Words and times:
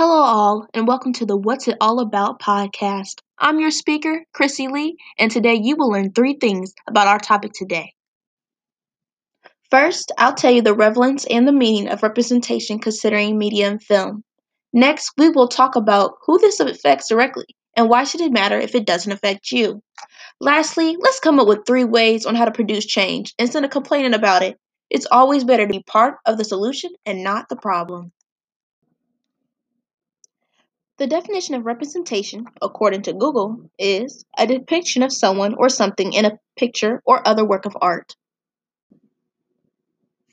Hello, 0.00 0.22
all, 0.22 0.66
and 0.72 0.88
welcome 0.88 1.12
to 1.12 1.26
the 1.26 1.36
What's 1.36 1.68
It 1.68 1.76
All 1.78 2.00
About 2.00 2.40
podcast. 2.40 3.20
I'm 3.38 3.60
your 3.60 3.70
speaker, 3.70 4.24
Chrissy 4.32 4.68
Lee, 4.68 4.96
and 5.18 5.30
today 5.30 5.56
you 5.56 5.76
will 5.76 5.90
learn 5.90 6.12
three 6.12 6.38
things 6.40 6.72
about 6.86 7.06
our 7.06 7.18
topic 7.18 7.52
today. 7.52 7.92
First, 9.70 10.10
I'll 10.18 10.34
tell 10.34 10.50
you 10.50 10.62
the 10.62 10.74
relevance 10.74 11.24
and 11.26 11.46
the 11.46 11.52
meaning 11.52 11.88
of 11.88 12.02
representation 12.02 12.80
considering 12.80 13.38
media 13.38 13.68
and 13.68 13.82
film. 13.82 14.24
Next, 14.72 15.12
we 15.16 15.28
will 15.28 15.46
talk 15.46 15.76
about 15.76 16.14
who 16.26 16.38
this 16.38 16.58
affects 16.58 17.08
directly 17.08 17.46
and 17.76 17.88
why 17.88 18.02
should 18.02 18.20
it 18.20 18.32
matter 18.32 18.58
if 18.58 18.74
it 18.74 18.84
doesn't 18.84 19.12
affect 19.12 19.52
you. 19.52 19.80
Lastly, 20.40 20.96
let's 20.98 21.20
come 21.20 21.38
up 21.38 21.46
with 21.46 21.66
three 21.66 21.84
ways 21.84 22.26
on 22.26 22.34
how 22.34 22.46
to 22.46 22.50
produce 22.50 22.84
change 22.84 23.32
instead 23.38 23.64
of 23.64 23.70
complaining 23.70 24.14
about 24.14 24.42
it. 24.42 24.58
It's 24.88 25.06
always 25.08 25.44
better 25.44 25.66
to 25.66 25.72
be 25.72 25.84
part 25.84 26.16
of 26.26 26.36
the 26.36 26.44
solution 26.44 26.90
and 27.06 27.22
not 27.22 27.48
the 27.48 27.56
problem. 27.56 28.10
The 30.98 31.06
definition 31.06 31.54
of 31.54 31.64
representation, 31.64 32.46
according 32.60 33.02
to 33.02 33.12
Google, 33.12 33.70
is 33.78 34.24
a 34.36 34.46
depiction 34.46 35.02
of 35.02 35.12
someone 35.12 35.54
or 35.54 35.68
something 35.68 36.12
in 36.12 36.24
a 36.24 36.38
picture 36.56 37.00
or 37.06 37.26
other 37.26 37.44
work 37.44 37.66
of 37.66 37.76
art. 37.80 38.16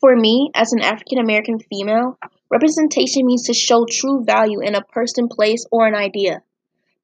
For 0.00 0.14
me, 0.14 0.50
as 0.54 0.72
an 0.72 0.82
African 0.82 1.18
American 1.18 1.58
female, 1.58 2.18
representation 2.50 3.24
means 3.24 3.44
to 3.44 3.54
show 3.54 3.86
true 3.90 4.24
value 4.24 4.60
in 4.60 4.74
a 4.74 4.82
person, 4.82 5.28
place, 5.28 5.64
or 5.70 5.86
an 5.86 5.94
idea. 5.94 6.42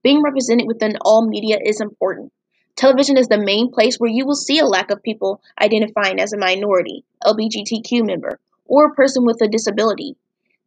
Being 0.02 0.22
represented 0.22 0.66
within 0.66 0.98
all 1.00 1.26
media 1.26 1.58
is 1.64 1.80
important. 1.80 2.32
Television 2.76 3.16
is 3.16 3.28
the 3.28 3.38
main 3.38 3.70
place 3.70 3.96
where 3.96 4.10
you 4.10 4.26
will 4.26 4.34
see 4.34 4.58
a 4.58 4.66
lack 4.66 4.90
of 4.90 5.02
people 5.02 5.40
identifying 5.60 6.20
as 6.20 6.32
a 6.32 6.38
minority, 6.38 7.04
LGBTQ 7.24 8.04
member, 8.04 8.38
or 8.66 8.86
a 8.86 8.94
person 8.94 9.24
with 9.24 9.40
a 9.42 9.48
disability. 9.48 10.16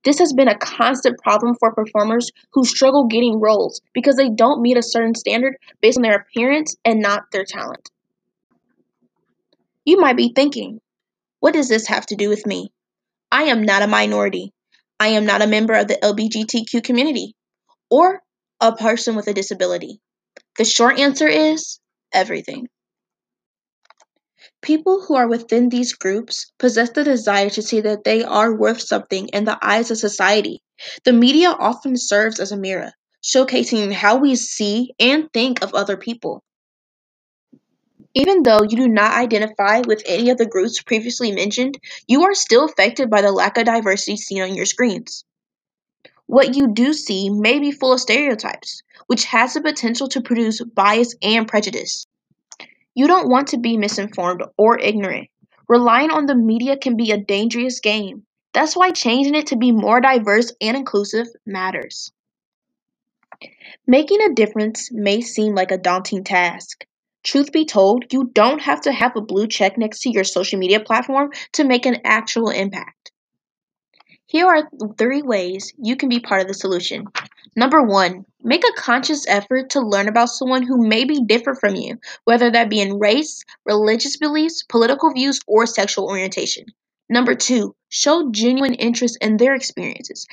This 0.04 0.20
has 0.20 0.34
been 0.34 0.48
a 0.48 0.58
constant 0.58 1.20
problem 1.20 1.56
for 1.60 1.74
performers 1.74 2.32
who 2.54 2.64
struggle 2.64 3.08
getting 3.08 3.40
roles 3.40 3.82
because 3.94 4.16
they 4.16 4.30
don't 4.30 4.62
meet 4.62 4.78
a 4.78 4.84
certain 4.84 5.16
standard 5.16 5.58
based 5.82 5.98
on 5.98 6.04
their 6.04 6.16
appearance 6.18 6.76
and 6.86 7.02
not 7.02 7.32
their 7.32 7.44
talent. 7.44 7.90
You 9.84 10.00
might 10.00 10.18
be 10.18 10.32
thinking, 10.36 10.80
what 11.46 11.54
does 11.54 11.70
this 11.70 11.86
have 11.86 12.08
to 12.08 12.16
do 12.16 12.28
with 12.28 12.44
me? 12.48 12.72
I 13.32 13.44
am 13.44 13.62
not 13.62 13.84
a 13.84 13.88
minority. 13.88 14.52
I 15.00 15.10
am 15.10 15.28
not 15.28 15.44
a 15.44 15.48
member 15.48 15.76
of 15.76 15.88
the 15.88 15.94
LGBTQ 16.02 16.84
community 16.84 17.36
or 17.88 18.24
a 18.60 18.76
person 18.76 19.16
with 19.16 19.28
a 19.28 19.34
disability. 19.36 20.00
The 20.58 20.66
short 20.66 20.98
answer 20.98 21.28
is 21.28 21.80
everything. 22.12 22.66
People 24.64 25.06
who 25.06 25.14
are 25.14 25.28
within 25.28 25.70
these 25.70 25.94
groups 25.94 26.52
possess 26.58 26.90
the 26.90 27.04
desire 27.04 27.52
to 27.52 27.62
see 27.62 27.82
that 27.82 28.04
they 28.04 28.24
are 28.24 28.58
worth 28.58 28.82
something 28.82 29.28
in 29.28 29.46
the 29.46 29.60
eyes 29.62 29.92
of 29.92 30.00
society. 30.00 30.64
The 31.04 31.14
media 31.14 31.50
often 31.52 31.96
serves 31.96 32.40
as 32.40 32.54
a 32.54 32.58
mirror, 32.58 32.92
showcasing 33.24 33.94
how 33.94 34.18
we 34.18 34.36
see 34.36 34.96
and 35.00 35.32
think 35.32 35.64
of 35.64 35.76
other 35.76 35.96
people. 35.96 36.42
Even 38.18 38.44
though 38.44 38.64
you 38.64 38.78
do 38.78 38.88
not 38.88 39.14
identify 39.14 39.82
with 39.82 40.02
any 40.06 40.30
of 40.30 40.38
the 40.38 40.46
groups 40.46 40.82
previously 40.82 41.34
mentioned, 41.34 41.78
you 42.08 42.24
are 42.24 42.34
still 42.34 42.64
affected 42.64 43.10
by 43.10 43.22
the 43.22 43.32
lack 43.32 43.58
of 43.58 43.66
diversity 43.66 44.16
seen 44.16 44.42
on 44.42 44.56
your 44.56 44.66
screens. 44.66 45.26
What 46.26 46.56
you 46.56 46.74
do 46.74 46.94
see 46.94 47.30
may 47.30 47.60
be 47.60 47.72
full 47.72 47.92
of 47.92 48.00
stereotypes, 48.00 48.82
which 49.08 49.26
has 49.26 49.54
the 49.54 49.62
potential 49.62 50.08
to 50.08 50.22
produce 50.22 50.64
bias 50.64 51.14
and 51.22 51.46
prejudice. 51.46 52.08
You 52.96 53.08
don't 53.08 53.30
want 53.30 53.50
to 53.50 53.58
be 53.58 53.78
misinformed 53.78 54.44
or 54.58 54.80
ignorant. 54.80 55.28
Relying 55.68 56.10
on 56.10 56.26
the 56.26 56.36
media 56.36 56.78
can 56.78 56.96
be 56.96 57.12
a 57.12 57.18
dangerous 57.18 57.82
game. 57.82 58.26
That's 58.54 58.78
why 58.78 58.92
changing 58.92 59.36
it 59.36 59.48
to 59.48 59.58
be 59.58 59.74
more 59.74 60.00
diverse 60.00 60.54
and 60.62 60.78
inclusive 60.78 61.28
matters. 61.46 62.14
Making 63.86 64.22
a 64.22 64.34
difference 64.34 64.90
may 64.90 65.20
seem 65.20 65.54
like 65.54 65.72
a 65.72 65.78
daunting 65.78 66.24
task. 66.24 66.86
Truth 67.26 67.52
be 67.52 67.66
told, 67.66 68.06
you 68.14 68.30
don't 68.32 68.62
have 68.62 68.82
to 68.82 68.92
have 68.92 69.16
a 69.16 69.22
blue 69.22 69.48
check 69.48 69.80
next 69.80 70.02
to 70.02 70.12
your 70.12 70.24
social 70.24 70.60
media 70.60 70.80
platform 70.80 71.32
to 71.54 71.64
make 71.64 71.88
an 71.88 71.98
actual 72.06 72.50
impact. 72.50 73.12
Here 74.28 74.46
are 74.46 74.70
three 74.96 75.24
ways 75.24 75.74
you 75.82 75.96
can 75.96 76.08
be 76.08 76.20
part 76.20 76.42
of 76.42 76.48
the 76.48 76.54
solution. 76.54 77.06
Number 77.56 77.82
one, 77.82 78.26
make 78.44 78.64
a 78.64 78.80
conscious 78.80 79.28
effort 79.28 79.72
to 79.72 79.80
learn 79.80 80.08
about 80.08 80.30
someone 80.30 80.62
who 80.62 80.88
may 80.88 81.04
be 81.04 81.24
different 81.26 81.60
from 81.60 81.76
you, 81.76 81.98
whether 82.26 82.52
that 82.52 82.70
be 82.70 82.80
in 82.80 83.00
race, 83.00 83.44
religious 83.66 84.18
beliefs, 84.18 84.64
political 84.64 85.12
views, 85.12 85.40
or 85.48 85.66
sexual 85.66 86.08
orientation. 86.08 86.66
Number 87.10 87.34
two, 87.34 87.76
show 87.90 88.30
genuine 88.30 88.76
interest 88.76 89.18
in 89.20 89.38
their 89.38 89.56
experiences 89.56 90.28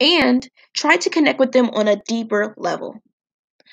and 0.00 0.48
try 0.72 0.96
to 0.96 1.10
connect 1.10 1.38
with 1.38 1.52
them 1.52 1.68
on 1.70 1.86
a 1.86 2.00
deeper 2.08 2.54
level. 2.56 3.02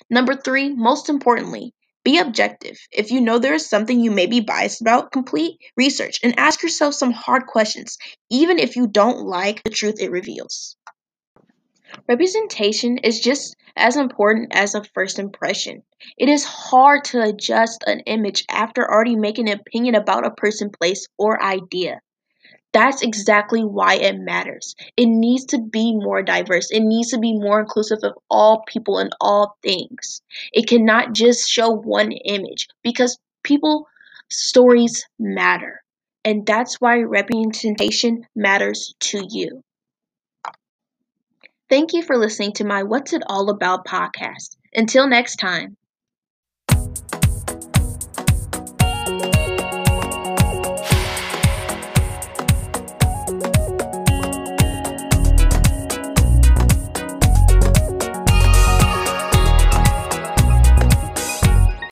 Number 0.10 0.36
three, 0.36 0.74
most 0.74 1.08
importantly, 1.08 1.74
be 2.06 2.20
objective. 2.20 2.78
If 2.92 3.12
you 3.12 3.20
know 3.20 3.40
there 3.40 3.56
is 3.56 3.68
something 3.68 4.00
you 4.00 4.12
may 4.12 4.28
be 4.28 4.40
biased 4.40 4.80
about, 4.80 5.12
complete 5.12 5.58
research 5.76 6.20
and 6.24 6.40
ask 6.40 6.64
yourself 6.64 6.94
some 6.94 7.12
hard 7.12 7.48
questions, 7.48 7.98
even 8.30 8.60
if 8.60 8.78
you 8.78 8.88
don't 8.88 9.26
like 9.26 9.62
the 9.64 9.72
truth 9.72 9.96
it 10.00 10.12
reveals. 10.12 10.78
Representation 12.08 13.00
is 13.00 13.20
just 13.20 13.56
as 13.76 13.98
important 13.98 14.56
as 14.56 14.76
a 14.76 14.84
first 14.94 15.18
impression. 15.18 15.82
It 16.18 16.30
is 16.30 16.46
hard 16.46 17.04
to 17.06 17.22
adjust 17.22 17.84
an 17.88 18.02
image 18.02 18.46
after 18.50 18.90
already 18.90 19.16
making 19.16 19.50
an 19.50 19.60
opinion 19.60 19.96
about 19.96 20.26
a 20.26 20.32
person, 20.32 20.70
place, 20.70 21.08
or 21.18 21.42
idea. 21.42 22.02
That's 22.76 23.02
exactly 23.02 23.64
why 23.66 23.96
it 23.96 24.20
matters. 24.20 24.76
It 24.96 25.08
needs 25.08 25.46
to 25.48 25.58
be 25.58 25.96
more 25.96 26.22
diverse. 26.22 26.70
It 26.70 26.82
needs 26.82 27.10
to 27.10 27.18
be 27.18 27.34
more 27.34 27.60
inclusive 27.60 28.02
of 28.04 28.20
all 28.30 28.62
people 28.68 29.00
and 29.00 29.12
all 29.20 29.58
things. 29.64 30.22
It 30.54 30.68
cannot 30.68 31.14
just 31.14 31.50
show 31.50 31.72
one 31.72 32.12
image 32.12 32.68
because 32.84 33.18
people 33.44 33.88
stories 34.30 35.08
matter. 35.18 35.84
And 36.24 36.46
that's 36.46 36.80
why 36.80 37.00
representation 37.02 38.28
matters 38.36 38.94
to 39.00 39.26
you. 39.28 39.64
Thank 41.70 41.94
you 41.94 42.02
for 42.02 42.18
listening 42.18 42.54
to 42.54 42.64
my 42.66 42.84
What's 42.84 43.14
It 43.14 43.24
All 43.28 43.50
About 43.52 43.86
podcast. 43.86 44.58
Until 44.74 45.08
next 45.08 45.38
time. 45.38 45.78